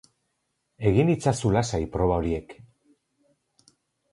Egin 0.91 1.11
itzazu 1.15 1.51
lasai 1.57 1.81
proba 1.97 2.17
horiek 2.17 2.57